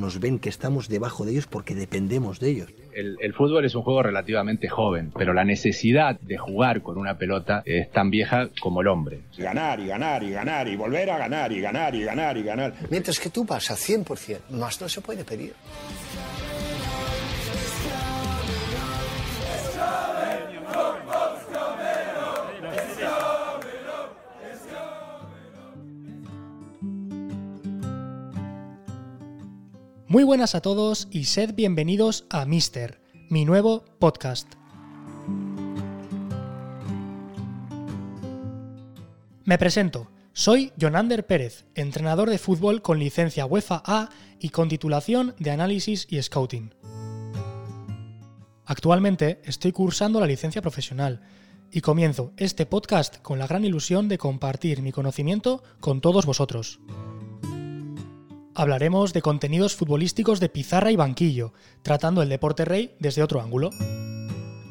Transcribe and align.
nos 0.00 0.20
ven 0.20 0.38
que 0.38 0.48
estamos 0.48 0.88
debajo 0.88 1.24
de 1.24 1.32
ellos 1.32 1.46
porque 1.46 1.74
dependemos 1.74 2.40
de 2.40 2.50
ellos. 2.50 2.70
El, 2.92 3.32
fútbol 3.34 3.64
es 3.64 3.74
un 3.74 3.82
juego 3.82 4.02
relativamente 4.02 4.68
joven, 4.68 5.12
pero 5.16 5.32
la 5.32 5.44
necesidad 5.44 6.18
de 6.20 6.36
jugar 6.36 6.82
con 6.82 6.98
una 6.98 7.16
pelota 7.16 7.62
es 7.64 7.90
tan 7.90 8.10
vieja 8.10 8.48
como 8.60 8.80
el 8.80 8.88
hombre. 8.88 9.20
Ganar 9.38 9.80
y 9.80 9.86
ganar 9.86 10.22
y 10.22 10.30
ganar 10.30 10.68
y 10.68 10.76
volver 10.76 11.10
a 11.10 11.18
ganar 11.18 11.52
y 11.52 11.60
ganar 11.60 11.94
y 11.94 12.02
ganar 12.02 12.36
y 12.36 12.42
ganar. 12.42 12.74
Mientras 12.90 13.20
que 13.20 13.30
tú 13.30 13.44
vas 13.44 13.70
al 13.70 13.76
100%, 13.76 14.50
más 14.50 14.80
no 14.80 14.88
se 14.88 15.00
puede 15.00 15.24
pedir. 15.24 15.54
Muy 30.10 30.24
buenas 30.24 30.56
a 30.56 30.60
todos 30.60 31.06
y 31.12 31.26
sed 31.26 31.54
bienvenidos 31.54 32.24
a 32.30 32.44
Mister, 32.44 33.00
mi 33.28 33.44
nuevo 33.44 33.84
podcast. 34.00 34.54
Me 39.44 39.56
presento, 39.56 40.10
soy 40.32 40.72
Jonander 40.76 41.28
Pérez, 41.28 41.64
entrenador 41.76 42.28
de 42.28 42.38
fútbol 42.38 42.82
con 42.82 42.98
licencia 42.98 43.46
UEFA 43.46 43.84
A 43.86 44.08
y 44.40 44.48
con 44.48 44.68
titulación 44.68 45.36
de 45.38 45.52
análisis 45.52 46.08
y 46.10 46.20
scouting. 46.20 46.74
Actualmente 48.64 49.40
estoy 49.44 49.70
cursando 49.70 50.18
la 50.18 50.26
licencia 50.26 50.60
profesional 50.60 51.20
y 51.70 51.82
comienzo 51.82 52.32
este 52.36 52.66
podcast 52.66 53.18
con 53.22 53.38
la 53.38 53.46
gran 53.46 53.64
ilusión 53.64 54.08
de 54.08 54.18
compartir 54.18 54.82
mi 54.82 54.90
conocimiento 54.90 55.62
con 55.78 56.00
todos 56.00 56.26
vosotros. 56.26 56.80
Hablaremos 58.54 59.12
de 59.12 59.22
contenidos 59.22 59.76
futbolísticos 59.76 60.40
de 60.40 60.48
pizarra 60.48 60.90
y 60.90 60.96
banquillo, 60.96 61.52
tratando 61.82 62.22
el 62.22 62.28
deporte 62.28 62.64
rey 62.64 62.96
desde 62.98 63.22
otro 63.22 63.40
ángulo. 63.40 63.70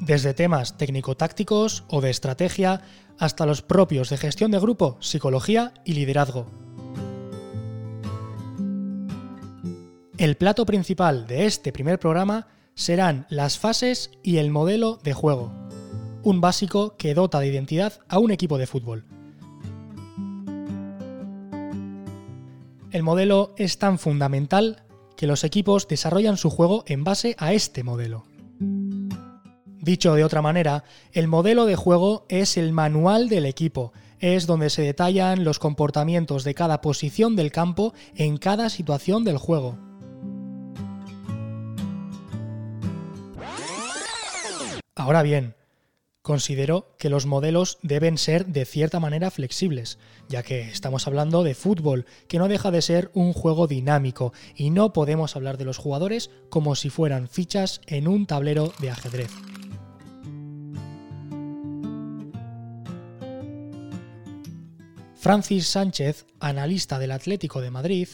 Desde 0.01 0.33
temas 0.33 0.77
técnico-tácticos 0.77 1.85
o 1.87 2.01
de 2.01 2.09
estrategia 2.09 2.81
hasta 3.17 3.45
los 3.45 3.61
propios 3.61 4.09
de 4.09 4.17
gestión 4.17 4.51
de 4.51 4.59
grupo, 4.59 4.97
psicología 4.99 5.73
y 5.85 5.93
liderazgo. 5.93 6.45
El 10.17 10.35
plato 10.35 10.65
principal 10.65 11.27
de 11.27 11.45
este 11.45 11.71
primer 11.71 11.99
programa 11.99 12.47
serán 12.75 13.25
las 13.29 13.57
fases 13.57 14.11
y 14.23 14.37
el 14.37 14.51
modelo 14.51 14.99
de 15.03 15.13
juego, 15.13 15.53
un 16.23 16.41
básico 16.41 16.97
que 16.97 17.13
dota 17.13 17.39
de 17.39 17.47
identidad 17.47 18.01
a 18.09 18.19
un 18.19 18.31
equipo 18.31 18.57
de 18.57 18.67
fútbol. 18.67 19.05
El 22.91 23.03
modelo 23.03 23.53
es 23.57 23.77
tan 23.77 23.99
fundamental 23.99 24.83
que 25.15 25.27
los 25.27 25.43
equipos 25.43 25.87
desarrollan 25.87 26.37
su 26.37 26.49
juego 26.49 26.83
en 26.87 27.03
base 27.03 27.35
a 27.37 27.53
este 27.53 27.83
modelo. 27.83 28.25
Dicho 29.81 30.15
de 30.15 30.23
otra 30.23 30.41
manera, 30.41 30.83
el 31.11 31.27
modelo 31.27 31.65
de 31.65 31.75
juego 31.75 32.25
es 32.29 32.57
el 32.57 32.71
manual 32.73 33.29
del 33.29 33.45
equipo, 33.45 33.93
es 34.19 34.47
donde 34.47 34.71
se 34.71 34.81
detallan 34.81 35.43
los 35.43 35.59
comportamientos 35.59 36.43
de 36.43 36.55
cada 36.55 36.81
posición 36.81 37.35
del 37.35 37.51
campo 37.51 37.93
en 38.15 38.37
cada 38.37 38.69
situación 38.69 39.23
del 39.23 39.37
juego. 39.37 39.77
Ahora 44.95 45.21
bien, 45.21 45.55
Considero 46.29 46.95
que 46.99 47.09
los 47.09 47.25
modelos 47.25 47.79
deben 47.81 48.19
ser 48.19 48.45
de 48.45 48.63
cierta 48.63 48.99
manera 48.99 49.31
flexibles, 49.31 49.97
ya 50.27 50.43
que 50.43 50.61
estamos 50.61 51.07
hablando 51.07 51.43
de 51.43 51.55
fútbol, 51.55 52.05
que 52.27 52.37
no 52.37 52.47
deja 52.47 52.69
de 52.69 52.83
ser 52.83 53.09
un 53.15 53.33
juego 53.33 53.65
dinámico, 53.65 54.31
y 54.55 54.69
no 54.69 54.93
podemos 54.93 55.35
hablar 55.35 55.57
de 55.57 55.65
los 55.65 55.79
jugadores 55.79 56.29
como 56.49 56.75
si 56.75 56.91
fueran 56.91 57.29
fichas 57.29 57.81
en 57.87 58.07
un 58.07 58.27
tablero 58.27 58.71
de 58.77 58.91
ajedrez. 58.91 59.31
Francis 65.15 65.65
Sánchez, 65.65 66.27
analista 66.39 66.99
del 66.99 67.09
Atlético 67.09 67.59
de 67.59 67.71
Madrid, 67.71 68.07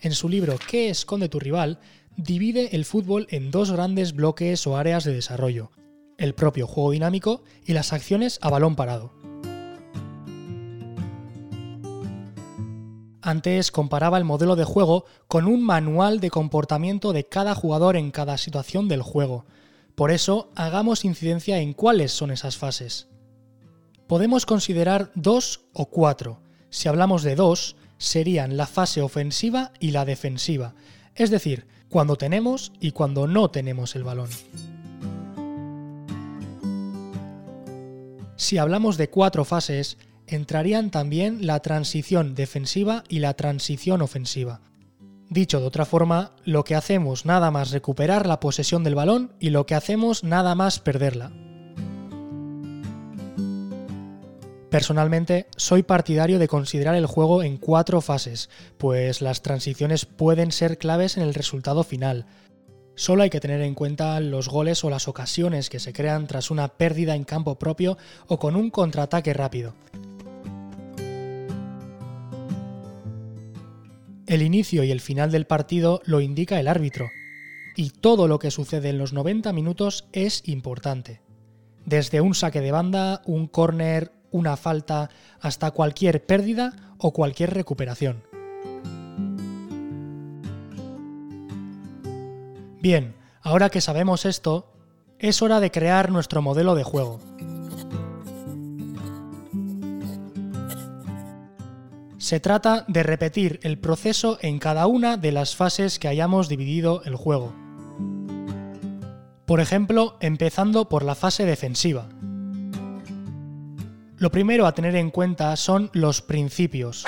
en 0.00 0.14
su 0.14 0.28
libro 0.28 0.58
¿Qué 0.68 0.90
esconde 0.90 1.28
tu 1.28 1.38
rival?, 1.38 1.78
divide 2.16 2.74
el 2.74 2.84
fútbol 2.84 3.28
en 3.30 3.52
dos 3.52 3.70
grandes 3.70 4.12
bloques 4.12 4.66
o 4.66 4.76
áreas 4.76 5.04
de 5.04 5.14
desarrollo, 5.14 5.70
el 6.20 6.34
propio 6.34 6.68
juego 6.68 6.92
dinámico 6.92 7.42
y 7.64 7.72
las 7.72 7.92
acciones 7.92 8.38
a 8.42 8.50
balón 8.50 8.76
parado. 8.76 9.12
Antes 13.22 13.70
comparaba 13.70 14.18
el 14.18 14.24
modelo 14.24 14.54
de 14.54 14.64
juego 14.64 15.04
con 15.28 15.46
un 15.46 15.62
manual 15.62 16.20
de 16.20 16.30
comportamiento 16.30 17.12
de 17.12 17.24
cada 17.24 17.54
jugador 17.54 17.96
en 17.96 18.10
cada 18.10 18.38
situación 18.38 18.88
del 18.88 19.02
juego. 19.02 19.44
Por 19.94 20.10
eso, 20.10 20.50
hagamos 20.54 21.04
incidencia 21.04 21.58
en 21.58 21.74
cuáles 21.74 22.12
son 22.12 22.30
esas 22.30 22.56
fases. 22.56 23.08
Podemos 24.06 24.46
considerar 24.46 25.10
dos 25.14 25.62
o 25.72 25.86
cuatro. 25.86 26.40
Si 26.70 26.88
hablamos 26.88 27.22
de 27.22 27.36
dos, 27.36 27.76
serían 27.98 28.56
la 28.56 28.66
fase 28.66 29.02
ofensiva 29.02 29.72
y 29.78 29.90
la 29.90 30.04
defensiva, 30.04 30.74
es 31.14 31.30
decir, 31.30 31.66
cuando 31.90 32.16
tenemos 32.16 32.72
y 32.80 32.92
cuando 32.92 33.26
no 33.26 33.50
tenemos 33.50 33.94
el 33.94 34.04
balón. 34.04 34.30
Si 38.40 38.56
hablamos 38.56 38.96
de 38.96 39.10
cuatro 39.10 39.44
fases, 39.44 39.98
entrarían 40.26 40.90
también 40.90 41.46
la 41.46 41.60
transición 41.60 42.34
defensiva 42.34 43.04
y 43.06 43.18
la 43.18 43.34
transición 43.34 44.00
ofensiva. 44.00 44.62
Dicho 45.28 45.60
de 45.60 45.66
otra 45.66 45.84
forma, 45.84 46.32
lo 46.46 46.64
que 46.64 46.74
hacemos 46.74 47.26
nada 47.26 47.50
más 47.50 47.70
recuperar 47.70 48.26
la 48.26 48.40
posesión 48.40 48.82
del 48.82 48.94
balón 48.94 49.34
y 49.40 49.50
lo 49.50 49.66
que 49.66 49.74
hacemos 49.74 50.24
nada 50.24 50.54
más 50.54 50.78
perderla. 50.78 51.32
Personalmente, 54.70 55.46
soy 55.58 55.82
partidario 55.82 56.38
de 56.38 56.48
considerar 56.48 56.94
el 56.94 57.04
juego 57.04 57.42
en 57.42 57.58
cuatro 57.58 58.00
fases, 58.00 58.48
pues 58.78 59.20
las 59.20 59.42
transiciones 59.42 60.06
pueden 60.06 60.50
ser 60.50 60.78
claves 60.78 61.18
en 61.18 61.24
el 61.24 61.34
resultado 61.34 61.84
final, 61.84 62.24
Solo 63.00 63.22
hay 63.22 63.30
que 63.30 63.40
tener 63.40 63.62
en 63.62 63.74
cuenta 63.74 64.20
los 64.20 64.50
goles 64.50 64.84
o 64.84 64.90
las 64.90 65.08
ocasiones 65.08 65.70
que 65.70 65.80
se 65.80 65.94
crean 65.94 66.26
tras 66.26 66.50
una 66.50 66.68
pérdida 66.68 67.14
en 67.14 67.24
campo 67.24 67.58
propio 67.58 67.96
o 68.26 68.38
con 68.38 68.56
un 68.56 68.68
contraataque 68.68 69.32
rápido. 69.32 69.72
El 74.26 74.42
inicio 74.42 74.84
y 74.84 74.90
el 74.90 75.00
final 75.00 75.30
del 75.30 75.46
partido 75.46 76.02
lo 76.04 76.20
indica 76.20 76.60
el 76.60 76.68
árbitro, 76.68 77.08
y 77.74 77.88
todo 77.88 78.28
lo 78.28 78.38
que 78.38 78.50
sucede 78.50 78.90
en 78.90 78.98
los 78.98 79.14
90 79.14 79.50
minutos 79.54 80.04
es 80.12 80.46
importante. 80.46 81.22
Desde 81.86 82.20
un 82.20 82.34
saque 82.34 82.60
de 82.60 82.70
banda, 82.70 83.22
un 83.24 83.46
córner, 83.46 84.12
una 84.30 84.58
falta, 84.58 85.08
hasta 85.40 85.70
cualquier 85.70 86.26
pérdida 86.26 86.94
o 86.98 87.14
cualquier 87.14 87.54
recuperación. 87.54 88.29
Bien, 92.80 93.14
ahora 93.42 93.68
que 93.68 93.82
sabemos 93.82 94.24
esto, 94.24 94.72
es 95.18 95.42
hora 95.42 95.60
de 95.60 95.70
crear 95.70 96.10
nuestro 96.10 96.40
modelo 96.40 96.74
de 96.74 96.82
juego. 96.82 97.20
Se 102.16 102.40
trata 102.40 102.86
de 102.88 103.02
repetir 103.02 103.60
el 103.64 103.78
proceso 103.78 104.38
en 104.40 104.58
cada 104.58 104.86
una 104.86 105.18
de 105.18 105.32
las 105.32 105.56
fases 105.56 105.98
que 105.98 106.08
hayamos 106.08 106.48
dividido 106.48 107.02
el 107.04 107.16
juego. 107.16 107.52
Por 109.44 109.60
ejemplo, 109.60 110.16
empezando 110.20 110.88
por 110.88 111.02
la 111.02 111.14
fase 111.14 111.44
defensiva. 111.44 112.08
Lo 114.16 114.30
primero 114.30 114.66
a 114.66 114.72
tener 114.72 114.96
en 114.96 115.10
cuenta 115.10 115.54
son 115.56 115.90
los 115.92 116.22
principios. 116.22 117.04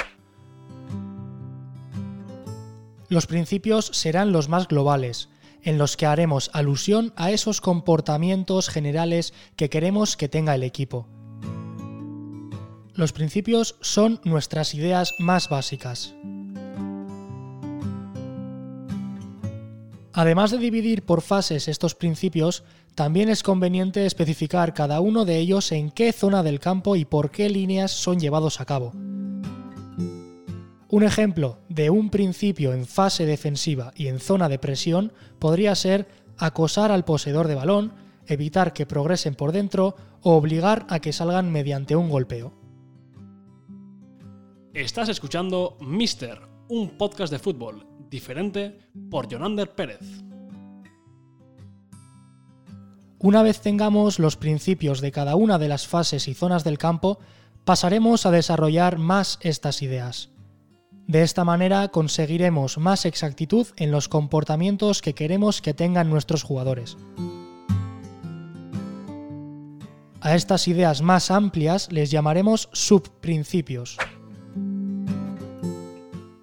Los 3.09 3.27
principios 3.27 3.86
serán 3.86 4.33
los 4.33 4.48
más 4.48 4.66
globales, 4.68 5.28
en 5.62 5.78
los 5.78 5.97
que 5.97 6.06
haremos 6.06 6.50
alusión 6.53 7.12
a 7.16 7.30
esos 7.30 7.60
comportamientos 7.60 8.68
generales 8.68 9.32
que 9.56 9.70
queremos 9.70 10.16
que 10.16 10.28
tenga 10.28 10.54
el 10.54 10.62
equipo. 10.62 11.06
Los 12.94 13.12
principios 13.12 13.76
son 13.80 14.20
nuestras 14.24 14.74
ideas 14.74 15.14
más 15.18 15.48
básicas. 15.48 16.14
Además 20.12 20.50
de 20.50 20.59
dividir 20.59 21.04
por 21.04 21.22
fases 21.22 21.68
estos 21.68 21.94
principios, 21.94 22.65
también 22.94 23.30
es 23.30 23.42
conveniente 23.42 24.04
especificar 24.04 24.74
cada 24.74 25.00
uno 25.00 25.24
de 25.24 25.38
ellos 25.38 25.72
en 25.72 25.91
qué 25.91 26.12
zona 26.12 26.42
del 26.42 26.60
campo 26.60 26.97
y 26.97 27.06
por 27.06 27.30
qué 27.30 27.48
líneas 27.48 27.91
son 27.91 28.20
llevados 28.20 28.60
a 28.60 28.66
cabo. 28.66 28.92
Un 30.92 31.04
ejemplo 31.04 31.56
de 31.71 31.89
un 31.89 32.10
principio 32.10 32.74
en 32.74 32.84
fase 32.84 33.24
defensiva 33.24 33.92
y 33.97 34.09
en 34.09 34.21
zona 34.21 34.50
de 34.50 34.59
presión 34.59 35.15
podría 35.39 35.74
ser 35.74 36.06
acosar 36.36 36.92
al 36.92 37.06
poseedor 37.06 37.48
de 37.48 37.54
balón, 37.54 37.94
evitar 38.27 38.74
que 38.74 38.84
progresen 38.84 39.34
por 39.34 39.53
dentro 39.53 39.97
o 40.21 40.36
obligar 40.36 40.84
a 40.91 41.00
que 41.00 41.15
salgan 41.15 41.50
mediante 41.50 41.97
un 41.97 42.10
golpeo. 42.10 42.53
Estás 44.74 45.09
escuchando 45.09 45.78
Mister, 45.80 46.42
un 46.68 46.98
podcast 46.98 47.33
de 47.33 47.39
fútbol 47.39 47.86
diferente 48.10 48.78
por 49.10 49.33
Jonander 49.33 49.74
Pérez. 49.74 50.22
Una 53.18 53.42
vez 53.42 53.62
tengamos 53.62 54.18
los 54.18 54.36
principios 54.36 55.00
de 55.00 55.10
cada 55.10 55.36
una 55.36 55.59
de 55.59 55.68
las 55.68 55.86
fases 55.86 56.28
y 56.28 56.34
zonas 56.34 56.65
del 56.65 56.77
campo, 56.77 57.18
pasaremos 57.65 58.27
a 58.27 58.30
desarrollar 58.30 58.98
más 58.98 59.39
estas 59.41 59.80
ideas. 59.80 60.31
De 61.07 61.22
esta 61.22 61.45
manera 61.45 61.89
conseguiremos 61.89 62.78
más 62.78 63.04
exactitud 63.04 63.66
en 63.77 63.91
los 63.91 64.09
comportamientos 64.09 65.03
que 65.03 65.15
queremos 65.15 65.60
que 65.60 65.75
tengan 65.75 66.09
nuestros 66.09 66.43
jugadores. 66.43 66.97
A 70.21 70.37
estas 70.37 70.69
ideas 70.69 71.03
más 71.03 71.33
amplias 71.33 71.91
les 71.91 72.13
llamaremos 72.13 72.69
subprincipios. 72.72 73.99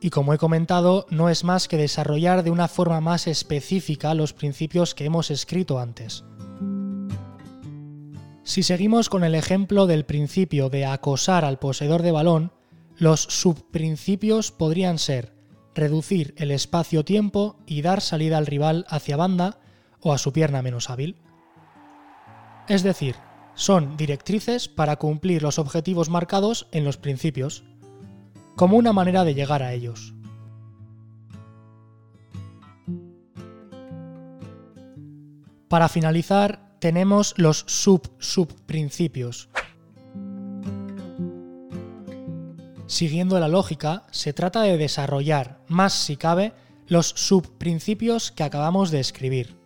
Y 0.02 0.10
como 0.10 0.34
he 0.34 0.38
comentado, 0.38 1.06
no 1.10 1.30
es 1.30 1.44
más 1.44 1.68
que 1.68 1.78
desarrollar 1.78 2.44
de 2.44 2.52
una 2.52 2.68
forma 2.68 3.00
más 3.00 3.28
específica 3.28 4.14
los 4.14 4.34
principios 4.34 4.96
que 4.96 5.06
hemos 5.06 5.32
escrito 5.32 5.80
antes. 5.80 6.26
Si 8.44 8.64
seguimos 8.64 9.10
con 9.10 9.24
el 9.24 9.36
ejemplo 9.36 9.88
del 9.88 10.06
principio 10.06 10.70
de 10.70 10.86
acosar 10.86 11.46
al 11.46 11.60
poseedor 11.60 12.02
de 12.02 12.12
balón, 12.12 12.52
los 13.00 13.22
subprincipios 13.22 14.52
podrían 14.52 15.00
ser 15.00 15.34
reducir 15.74 16.34
el 16.38 16.52
espacio-tiempo 16.52 17.58
y 17.66 17.82
dar 17.82 18.02
salida 18.02 18.38
al 18.38 18.46
rival 18.46 18.86
hacia 18.90 19.16
banda 19.16 19.60
o 20.02 20.14
a 20.14 20.18
su 20.18 20.34
pierna 20.34 20.62
menos 20.62 20.90
hábil. 20.90 21.16
Es 22.68 22.84
decir, 22.84 23.16
son 23.56 23.96
directrices 23.98 24.68
para 24.68 24.98
cumplir 24.98 25.42
los 25.42 25.60
objetivos 25.60 26.10
marcados 26.10 26.68
en 26.72 26.84
los 26.84 26.98
principios, 26.98 27.64
como 28.56 28.78
una 28.78 28.94
manera 28.94 29.24
de 29.24 29.34
llegar 29.34 29.64
a 29.64 29.74
ellos. 29.74 30.14
Para 35.70 35.88
finalizar, 35.88 36.78
tenemos 36.80 37.34
los 37.38 37.64
sub-subprincipios. 37.68 39.49
Siguiendo 42.90 43.40
la 43.40 43.48
lógica, 43.48 44.08
se 44.10 44.34
trata 44.34 44.64
de 44.64 44.76
desarrollar, 44.76 45.60
más 45.68 45.94
si 45.94 46.18
cabe, 46.18 46.54
los 46.88 47.10
subprincipios 47.10 48.32
que 48.32 48.42
acabamos 48.42 48.90
de 48.90 49.00
escribir. 49.00 49.60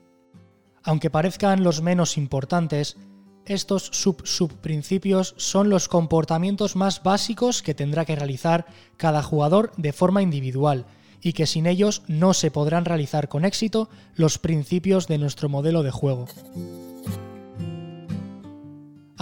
Aunque 0.83 1.09
parezcan 1.09 1.63
los 1.63 1.81
menos 1.81 2.17
importantes, 2.17 2.97
estos 3.45 3.83
sub-subprincipios 3.93 5.35
son 5.37 5.69
los 5.69 5.87
comportamientos 5.87 6.75
más 6.75 7.01
básicos 7.01 7.61
que 7.61 7.73
tendrá 7.73 8.03
que 8.03 8.17
realizar 8.17 8.65
cada 8.97 9.23
jugador 9.23 9.71
de 9.77 9.93
forma 9.93 10.21
individual 10.21 10.85
y 11.21 11.31
que 11.31 11.47
sin 11.47 11.65
ellos 11.65 12.03
no 12.09 12.33
se 12.33 12.51
podrán 12.51 12.83
realizar 12.83 13.29
con 13.29 13.45
éxito 13.45 13.87
los 14.15 14.37
principios 14.37 15.07
de 15.07 15.17
nuestro 15.17 15.47
modelo 15.47 15.81
de 15.81 15.91
juego 15.91 16.27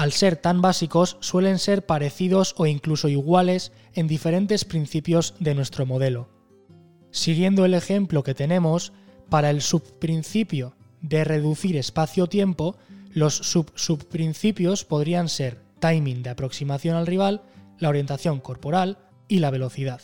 al 0.01 0.13
ser 0.13 0.35
tan 0.35 0.63
básicos, 0.63 1.17
suelen 1.19 1.59
ser 1.59 1.85
parecidos 1.85 2.55
o 2.57 2.65
incluso 2.65 3.07
iguales 3.07 3.71
en 3.93 4.07
diferentes 4.07 4.65
principios 4.65 5.35
de 5.37 5.53
nuestro 5.53 5.85
modelo. 5.85 6.27
Siguiendo 7.11 7.65
el 7.65 7.75
ejemplo 7.75 8.23
que 8.23 8.33
tenemos, 8.33 8.93
para 9.29 9.51
el 9.51 9.61
subprincipio 9.61 10.73
de 11.01 11.23
reducir 11.23 11.77
espacio-tiempo, 11.77 12.77
los 13.13 13.35
sub-subprincipios 13.35 14.85
podrían 14.85 15.29
ser 15.29 15.61
timing 15.77 16.23
de 16.23 16.31
aproximación 16.31 16.95
al 16.95 17.05
rival, 17.05 17.43
la 17.77 17.89
orientación 17.89 18.39
corporal 18.39 18.97
y 19.27 19.37
la 19.37 19.51
velocidad. 19.51 20.01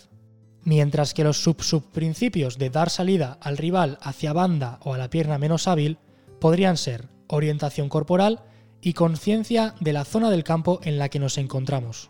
Mientras 0.62 1.16
que 1.16 1.24
los 1.24 1.42
sub-subprincipios 1.42 2.60
de 2.60 2.70
dar 2.70 2.92
salida 2.92 3.40
al 3.42 3.58
rival 3.58 3.98
hacia 4.04 4.32
banda 4.32 4.78
o 4.84 4.94
a 4.94 5.00
la 5.00 5.10
pierna 5.10 5.40
menos 5.40 5.68
hábil 5.68 5.98
podrían 6.40 6.78
ser 6.78 7.10
orientación 7.26 7.90
corporal, 7.90 8.44
y 8.82 8.94
conciencia 8.94 9.76
de 9.80 9.94
la 9.94 10.06
zona 10.06 10.30
del 10.30 10.44
campo 10.44 10.80
en 10.84 10.98
la 10.98 11.10
que 11.10 11.20
nos 11.20 11.38
encontramos. 11.38 12.10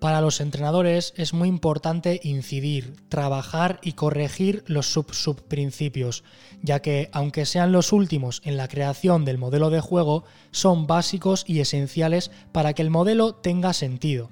Para 0.00 0.20
los 0.20 0.40
entrenadores 0.40 1.12
es 1.16 1.34
muy 1.34 1.48
importante 1.48 2.20
incidir, 2.22 2.94
trabajar 3.08 3.80
y 3.82 3.92
corregir 3.92 4.62
los 4.66 4.86
sub-subprincipios, 4.86 6.22
ya 6.62 6.80
que, 6.80 7.10
aunque 7.12 7.44
sean 7.44 7.72
los 7.72 7.92
últimos 7.92 8.40
en 8.44 8.56
la 8.56 8.68
creación 8.68 9.24
del 9.24 9.38
modelo 9.38 9.70
de 9.70 9.80
juego, 9.80 10.24
son 10.52 10.86
básicos 10.86 11.44
y 11.46 11.60
esenciales 11.60 12.30
para 12.52 12.72
que 12.74 12.82
el 12.82 12.90
modelo 12.90 13.34
tenga 13.34 13.72
sentido. 13.72 14.30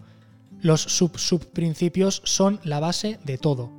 Los 0.60 0.82
sub-subprincipios 0.82 2.22
son 2.24 2.60
la 2.62 2.80
base 2.80 3.18
de 3.24 3.36
todo. 3.36 3.75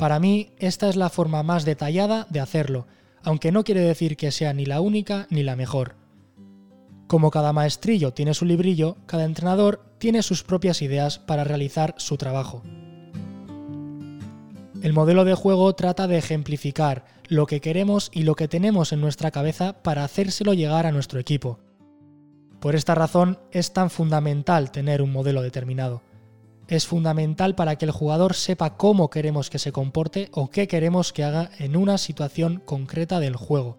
Para 0.00 0.18
mí, 0.18 0.48
esta 0.56 0.88
es 0.88 0.96
la 0.96 1.10
forma 1.10 1.42
más 1.42 1.66
detallada 1.66 2.26
de 2.30 2.40
hacerlo, 2.40 2.86
aunque 3.22 3.52
no 3.52 3.64
quiere 3.64 3.82
decir 3.82 4.16
que 4.16 4.32
sea 4.32 4.54
ni 4.54 4.64
la 4.64 4.80
única 4.80 5.26
ni 5.28 5.42
la 5.42 5.56
mejor. 5.56 5.96
Como 7.06 7.30
cada 7.30 7.52
maestrillo 7.52 8.14
tiene 8.14 8.32
su 8.32 8.46
librillo, 8.46 8.96
cada 9.04 9.26
entrenador 9.26 9.82
tiene 9.98 10.22
sus 10.22 10.42
propias 10.42 10.80
ideas 10.80 11.18
para 11.18 11.44
realizar 11.44 11.94
su 11.98 12.16
trabajo. 12.16 12.62
El 14.80 14.94
modelo 14.94 15.26
de 15.26 15.34
juego 15.34 15.70
trata 15.74 16.06
de 16.06 16.16
ejemplificar 16.16 17.04
lo 17.28 17.44
que 17.44 17.60
queremos 17.60 18.10
y 18.10 18.22
lo 18.22 18.36
que 18.36 18.48
tenemos 18.48 18.94
en 18.94 19.02
nuestra 19.02 19.30
cabeza 19.30 19.82
para 19.82 20.04
hacérselo 20.04 20.54
llegar 20.54 20.86
a 20.86 20.92
nuestro 20.92 21.20
equipo. 21.20 21.58
Por 22.58 22.74
esta 22.74 22.94
razón 22.94 23.38
es 23.50 23.74
tan 23.74 23.90
fundamental 23.90 24.70
tener 24.70 25.02
un 25.02 25.12
modelo 25.12 25.42
determinado 25.42 26.00
es 26.70 26.86
fundamental 26.86 27.56
para 27.56 27.76
que 27.76 27.84
el 27.84 27.90
jugador 27.90 28.34
sepa 28.34 28.76
cómo 28.76 29.10
queremos 29.10 29.50
que 29.50 29.58
se 29.58 29.72
comporte 29.72 30.28
o 30.32 30.50
qué 30.50 30.68
queremos 30.68 31.12
que 31.12 31.24
haga 31.24 31.50
en 31.58 31.76
una 31.76 31.98
situación 31.98 32.62
concreta 32.64 33.18
del 33.18 33.34
juego. 33.34 33.78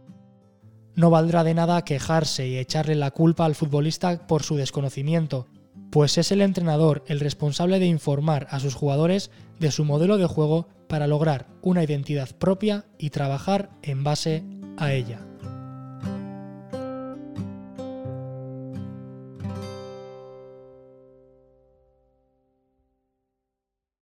No 0.94 1.10
valdrá 1.10 1.46
de 1.46 1.54
nada 1.54 1.84
quejarse 1.86 2.48
y 2.50 2.58
echarle 2.58 2.96
la 2.96 3.12
culpa 3.12 3.46
al 3.46 3.56
futbolista 3.56 4.28
por 4.28 4.44
su 4.44 4.58
desconocimiento, 4.58 5.48
pues 5.90 6.18
es 6.18 6.34
el 6.34 6.42
entrenador 6.42 7.04
el 7.08 7.22
responsable 7.22 7.80
de 7.80 7.86
informar 7.86 8.48
a 8.52 8.60
sus 8.60 8.76
jugadores 8.76 9.32
de 9.60 9.72
su 9.72 9.86
modelo 9.86 10.18
de 10.18 10.26
juego 10.26 10.68
para 10.90 11.08
lograr 11.08 11.48
una 11.62 11.84
identidad 11.84 12.36
propia 12.38 12.86
y 13.00 13.12
trabajar 13.12 13.70
en 13.84 14.04
base 14.04 14.44
a 14.78 14.92
ella. 14.92 15.31